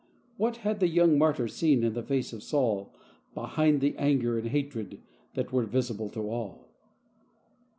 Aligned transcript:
What 0.37 0.57
had 0.65 0.79
the 0.79 0.87
young 0.87 1.15
martyr 1.19 1.47
seen 1.47 1.83
in 1.83 1.93
the 1.93 2.01
face 2.01 2.33
of 2.33 2.41
Saul 2.41 2.91
behind 3.35 3.81
the 3.81 3.95
anger 3.97 4.35
and 4.39 4.47
hatred 4.47 4.99
that 5.35 5.53
were 5.53 5.67
visible 5.67 6.09
to 6.09 6.27
all 6.27 6.69